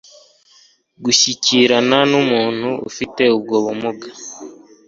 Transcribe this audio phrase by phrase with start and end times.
[1.03, 4.07] gushyikirana n'umuntu ufite ubwo bumuga.